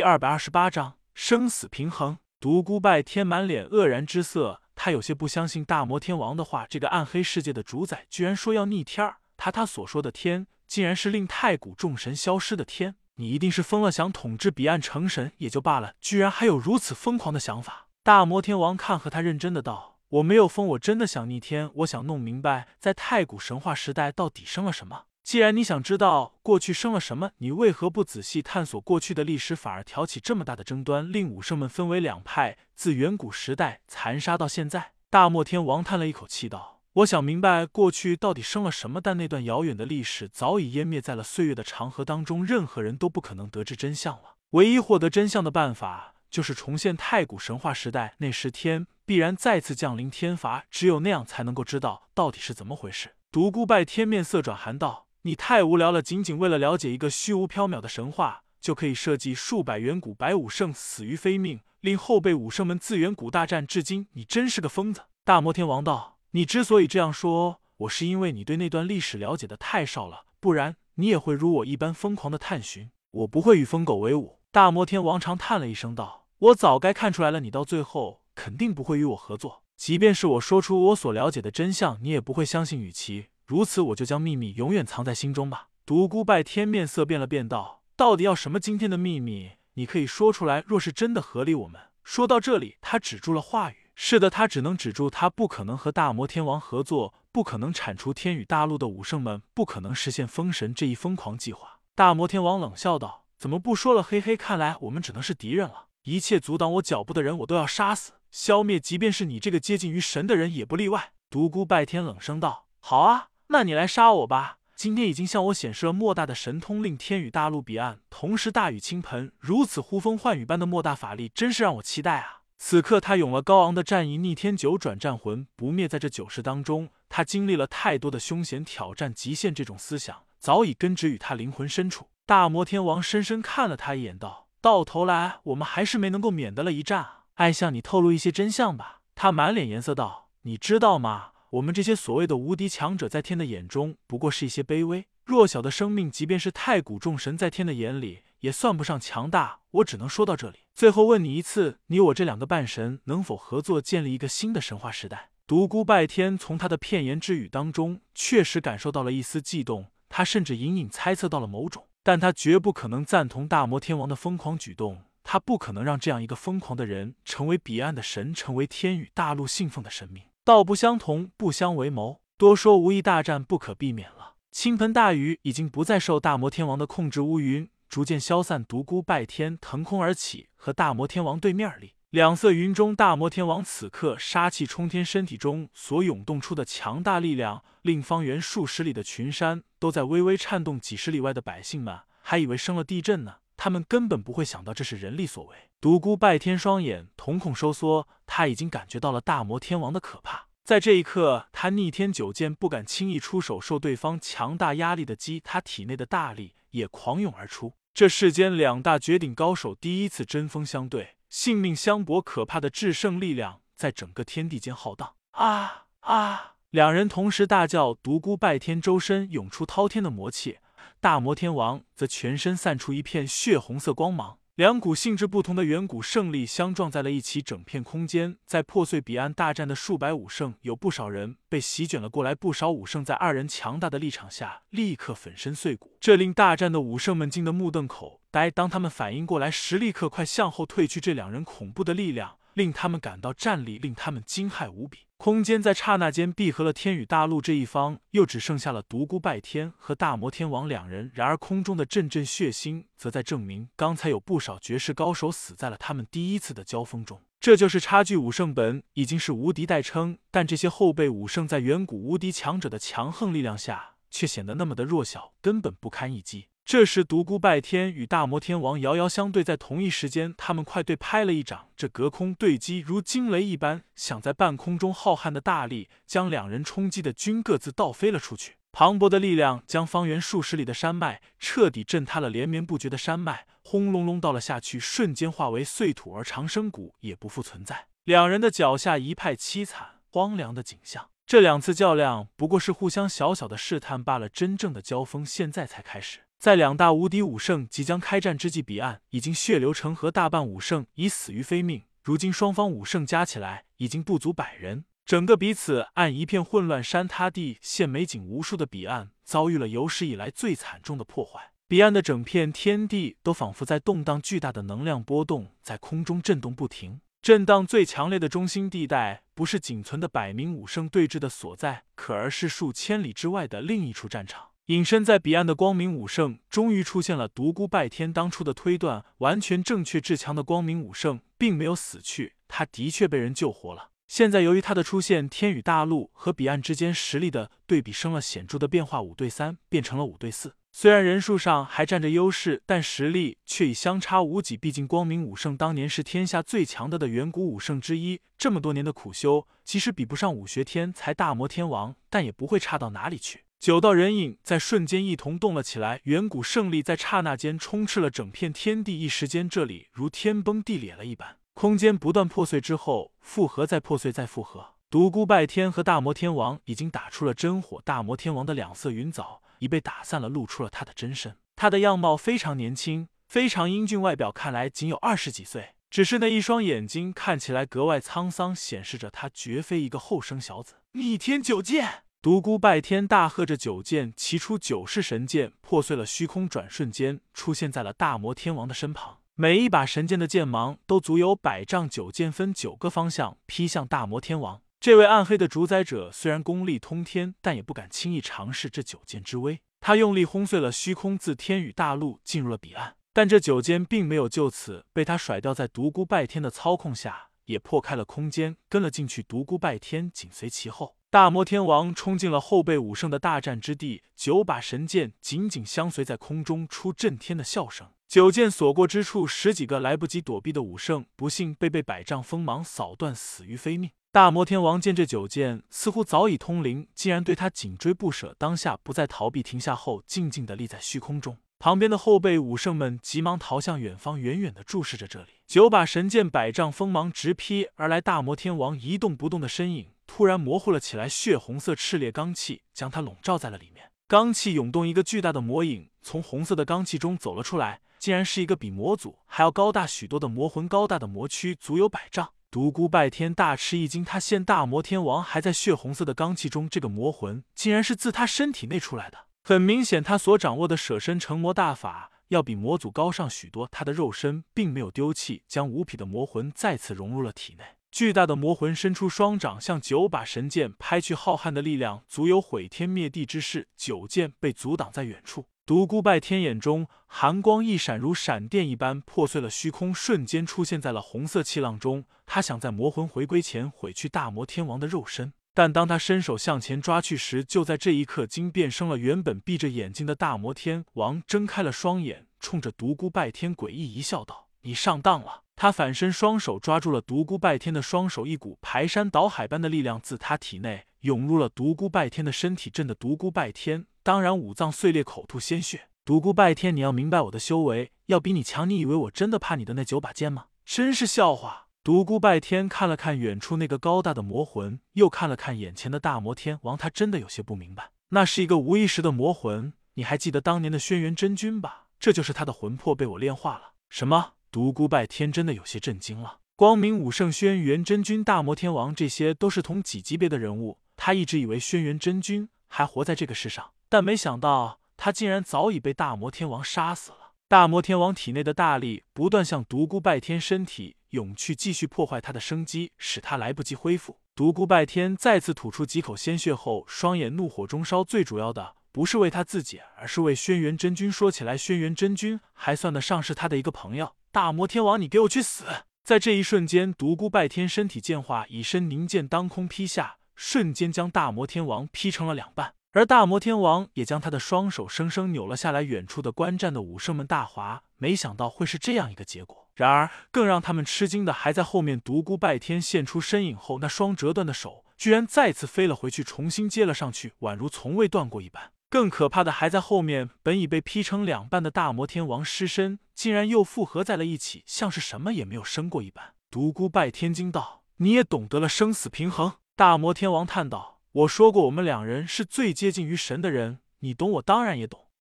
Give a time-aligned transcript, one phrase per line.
[0.00, 2.16] 第二百二十八章生死平衡。
[2.40, 6.66] 独孤拜天满脸愕然之色，他有些不相信大魔天王的话。
[6.70, 12.94] 这个暗黑世界的主宰居然说要逆天儿，他他所说的天，竟然是令太古众神消失的天。
[13.16, 17.88] 你一定是疯了，想统治彼岸成神也就罢了，居然还有如此疯狂的想法。
[18.02, 34.92] 大魔天王看和他认真的道：“我没有疯，我真的想逆天，我想弄明白，在太古神话时代到底生了什么。”既然你想知道过去生了什么，你为何不仔细探索过去的历史，反而挑起这么大的争端，令武圣们分为两派，自远古时代残杀到现在？
[35.08, 44.36] 大漠天王叹了一口气道：“我想明白过去到底生了什么，但那段遥远的历史早已湮灭在了岁月的长河当中，任何人都不可能得知真相了。
[44.50, 55.06] 唯一获得真相的办法，就是重现太古神话时代，那时天必然再次降临天罚，只有那样才能够知道到底是怎么回事。”独孤拜天面色转寒道。
[55.22, 56.00] 你太无聊了！
[56.00, 64.06] 仅仅为了了解一个虚无缥缈的神话，就可以设计数百远古白武圣死于非命，令后辈武圣们自远古大战至今。
[64.12, 65.02] 你真是个疯子！
[65.22, 72.90] 大摩天王道：“你之所以这样说，我是因为你对那段历史了解的太少了，不然你也会如我一般疯狂的探寻。
[73.10, 79.64] 我不会与疯狗为伍。”大摩天王长叹了一声道：“我早该看出来了，你到最后肯定不会与我合作。
[79.76, 82.80] 即便是我说出我所了解的真相，你也不会相信。
[82.80, 85.70] 与其……”如此，我就将秘密永远藏在心中吧。
[85.84, 89.54] 独孤拜天面色变了变，道：“到底要什么惊天的秘密？
[89.74, 90.62] 你可以说出来。
[90.68, 93.90] 若是真的合理，我们……”说到这里，他止住了话语。
[93.96, 95.10] 是的，他只能止住。
[95.10, 101.80] 他不可能和大魔天王合作，不可能铲除天宇大陆的武圣们，不可能实现封神这一疯狂计划。
[101.96, 104.00] 大魔天王冷笑道：“怎么不说了？
[104.00, 105.86] 嘿嘿，看来我们只能是敌人了。
[106.04, 114.58] 一切阻挡我脚步的人，我都要杀死、消灭，即便是你这个接近于神的人，也不例外。”独孤拜天冷声道：“好啊。”那你来杀我吧！
[114.76, 122.42] 今天已经向我显示了莫大的神通，令天宇大陆彼岸同时大雨倾盆，如此呼风唤雨般的莫大法力，真是让我期待啊！
[122.58, 132.06] 此刻他涌了高昂的战意，逆天九转战魂不灭，在这九世当中，他经历了太多的凶险挑战，极限这种思想早已根植于他灵魂深处。
[132.24, 137.24] 大魔天王深深看了他一眼，道：“到头来，我们还是没能够免得了一战啊！
[137.34, 149.58] 爱向你透露一些真相吧。”他满脸颜色道：“你知道吗？”我们这些所谓的无敌强者，在天的眼中不过是一些卑微弱小的生命，即便是太古众神，在天的眼里也算不上强大。
[149.72, 150.60] 我只能说到这里。
[150.76, 155.30] 最后问你一次，你我这两个半神能否合作，建立一个新的神话时代？
[155.48, 170.22] 独孤拜天从他的片言之语当中，确实感受到了一丝悸动，他甚至隐隐猜测到了某种，但他绝不可能赞同大魔天王的疯狂举动，他不可能让这样一个疯狂的人成为彼岸的神，成为天宇大陆信奉的神明。
[170.50, 172.22] 道不相同，不相为谋。
[172.36, 174.34] 多说无益，大战不可避免了。
[174.50, 178.64] 倾盆大雨已经不再受大魔天王的控制，乌云逐渐消散。
[178.64, 181.94] 独孤拜天腾空而起，和大魔天王对面立。
[182.10, 190.80] 两色云中，大魔天王此刻杀气冲天，身体中所涌动出的强大力量，令方圆数十里的群山都在微微颤动。
[190.80, 193.36] 几十里外的百姓们还以为生了地震呢。
[193.56, 195.69] 他们根本不会想到这是人力所为。
[195.80, 200.48] 独孤拜天双眼瞳孔收缩，他已经感觉到了大魔天王的可怕。
[200.62, 207.72] 在这一刻，他逆天九剑不敢轻易出手，受对方强大压力的击，他体内的大力也狂涌而出。
[207.94, 215.14] 这世间两大绝顶高手第一次针锋相对，性命相搏，可怕的制胜力量在整个天地间浩荡。
[215.30, 216.56] 啊啊！
[216.68, 220.58] 两人同时大叫，独孤拜天周身涌出滔天的魔气。
[221.00, 229.00] 大魔天王则全身散出一片血红色光芒，两股性质不同的远古圣力相撞在了一起，整片空间在破碎。
[229.00, 238.50] 彼岸大战的数百武圣，有不少人被席卷了过来，不少武圣在二人强大的立场下立刻粉身碎骨，这令大战的武圣们惊得目瞪口呆。
[238.50, 241.00] 当他们反应过来时，立刻快向后退去。
[241.00, 245.00] 这两人恐怖的力量令他们感到战力，令他们惊骇无比。
[245.16, 251.10] 空间在刹那间闭合了，天宇大陆这一方又只剩下了独孤拜天和大魔天王两人。
[251.14, 257.20] 然而空中的阵阵血腥，则在证明刚才有不少绝世高手死在了他们第一次的交锋中。
[257.38, 266.48] 这就是差距，武圣本已经是无敌代称，但这些后辈武圣在远古无敌强者的强横力量下，却显得那么的弱小，根本不堪一击。
[266.70, 271.66] 这时，独孤拜天与大魔天王遥遥相对，在同一时间，他们快对拍了一掌。
[271.76, 278.54] 这隔空对击如惊雷一般响在半空中，浩瀚的大力将两人冲击的均各自倒飞了出去。
[278.70, 287.88] 磅礴的力量将方圆数十里的山脉彻底震塌了，连绵不绝的山脉轰隆隆倒了下去，瞬间化为碎土，而长生谷也不复存在。
[288.04, 291.10] 两人的脚下一派凄惨荒凉的景象。
[291.26, 296.20] 这两次较量不过是互相小小的试探罢了，真正的交锋现在才开始。
[296.40, 301.82] 在两大无敌武圣即将开战之际，彼岸已经血流成河，大半武圣已死于非命。
[302.02, 311.52] 如今双方武圣加起来已经不足百人，整个彼此暗一片混乱，山塌地陷，美景无数的彼岸遭遇了有史以来最惨重的破坏。
[311.68, 317.02] 彼岸的整片天地都仿佛在动荡，巨大的能量波动在空中震动不停。
[317.20, 324.49] 震荡最强烈的中心地带，不是仅存的百名武圣对峙的所在，可而是数千里之外的另一处战场。
[324.70, 327.26] 隐身在彼岸的光明武圣终于出现了。
[327.26, 333.90] 独孤拜天当初的推断完全正确，至强的光明武圣并没有死去，他的确被人救活了。
[334.06, 340.54] 现在由于他的出现，天宇大陆和彼岸之间实力的对比生了显著的变化，五对三变成了五对四。
[340.70, 344.56] 虽然人数上还占着优势，但实力却已相差无几。
[344.56, 353.42] 毕竟光明武圣当年是天下最强的的远古武圣之一，这么多年的苦修，即使比不上武学天才大魔天王，但也不会差到哪里去。
[353.60, 364.76] 九道人影在瞬间一同动了起来，远古胜利在刹那间充斥了整片天地，一时间这里如天崩地裂了一般，空间不断破碎之后复合，再破碎，再复合。
[364.88, 371.36] 独孤拜天和大魔天王已经打出了真火，大魔天王的两色云藻已被打散了，露出了他的真身。
[371.54, 380.76] 他的样貌非常年轻，非常英俊，外表看来仅有二十几岁，只是那一双眼睛看起来格外沧桑，显示着他绝非一个后生小子。
[380.92, 382.04] 逆天九剑。
[382.22, 389.20] 独孤拜天大喝着，九剑齐出，九式神剑破碎了虚空，转瞬间出现在了大魔天王的身旁。
[389.36, 394.60] 每一把神剑的剑芒都足有百丈，九剑分九个方向劈向大魔天王。
[394.78, 399.58] 这位暗黑的主宰者虽然功力通天，但也不敢轻易尝试这九剑之威。
[399.80, 402.96] 他用力轰碎了虚空，自天宇大陆进入了彼岸。
[403.14, 409.22] 但这九剑并没有就此被他甩掉，在独孤拜天的操控下，也破开了空间，跟了进去。
[409.22, 410.96] 独孤拜天紧随其后。
[411.12, 417.88] 大魔天王冲进了后辈武圣的大战之地，九把神剑紧紧相随在空中，出震天的笑声。
[418.06, 423.90] 九剑所过之处，十几个来不及躲避的武圣不幸被被百丈锋芒扫断，死于非命。
[424.12, 431.36] 大魔天王见这九剑似乎早已通灵，竟然对他紧追不舍，当下不再逃避，停下后静静的立在虚空中。
[431.58, 435.40] 旁边的后辈武圣们急忙逃向远方，远远的注视着这里。
[435.48, 439.88] 九把神剑，百丈锋芒直劈而来，大魔天王一动不动的身影。
[440.12, 443.90] 突然模糊了起来，血红色炽烈罡气将他笼罩在了里面。
[444.08, 452.32] 罡气涌动，一个巨大的魔影从红色的罡气中走了出来，竟然是一个比魔祖还要高大许多的魔魂，高大的魔躯足有百丈。
[452.50, 459.26] 独孤拜天大吃一惊，他现大魔天王还在血红色的罡气中，这个魔魂竟然是自他身体内出来的。
[459.44, 463.68] 很明显，他所掌握的舍身成魔大法要比魔祖高上许多。
[463.70, 467.64] 他的肉身并没有丢弃，将无匹的魔魂再次融入了体内。
[467.90, 473.68] 巨大的魔魂伸出双掌，向九把神剑拍去，浩瀚的力量足有毁天灭地之势。
[473.76, 475.46] 九剑被阻挡在远处。
[475.66, 482.04] 独孤拜天眼中寒光一闪，如闪电一般破碎了虚空，瞬间出现在了红色气浪中。
[482.26, 488.98] 他想在魔魂回归前毁去大魔天王的肉身，但当他伸手向前抓去时，就在这一刻，惊变生了。
[488.98, 505.88] 原本闭着眼睛的大魔天王睁开了双眼，冲着独孤拜天诡异一笑，道：“你上当了。”他反身，双手抓住了独孤拜天的双手，一股排山倒海般的力量自他体内涌入了独孤拜天的身体，震得独孤拜天当然五脏碎裂，口吐鲜血。
[506.02, 510.46] 独孤拜天，你要明白我的修为要比你强，你以为我真的怕你的那九把剑吗？
[510.64, 511.66] 真是笑话！
[511.84, 519.74] 独孤拜天看了看远处那个高大的魔魂，又看了看眼前的大魔天王，他真的有些不明白，那是一个无意识的魔魂。
[519.92, 521.88] 你还记得当年的轩辕真君吧？
[521.98, 523.72] 这就是他的魂魄被我炼化了。
[523.90, 524.32] 什么？
[524.50, 526.38] 独孤拜天真的有些震惊了。
[526.56, 530.78] 光明武圣、轩辕真君、大魔天王，这些都是同几级别的人物。
[530.96, 537.32] 他一直以为轩辕真君还活在这个世上，但没想到他竟然早已被大魔天王杀死了。
[537.48, 544.18] 大魔天王体内的大力不断向独孤拜天身体涌去，继续破坏他的生机，使他来不及恢复。
[544.34, 548.04] 独孤拜天再次吐出几口鲜血后，双眼怒火中烧。
[548.04, 548.74] 最主要的。
[548.92, 551.10] 不是为他自己，而是为轩辕真君。
[551.12, 554.14] 说起来，轩辕真君还算得上是他的一个朋友。
[554.32, 555.64] 大魔天王，你给我去死！
[556.04, 562.74] 在这一瞬间，独孤拜天身体剑化，以身凝剑，当空劈下，瞬间将大魔天王劈成了两半。
[562.92, 565.82] 而大魔天王也将他的双手生生扭了下来。
[565.82, 569.68] 远处的观战的武圣们大哗，没想到会是这样一个结果。
[569.74, 572.00] 然而，更让他们吃惊的还在后面。
[572.00, 578.70] 独孤拜天现出身影后，那双折断的手居然再次飞了回去，重新接了上去，宛如从未断过一般。
[578.90, 586.34] 更可怕的还在后面，本已被劈成两半的大魔天王尸身，竟然又复合在了一起，像是什么也没有生过一般。
[586.50, 595.06] 独孤拜天惊道：“你也懂得了生死平衡？”大魔天王叹道：“我说过，我们两人是最接近于神的人，你懂，我当然也懂。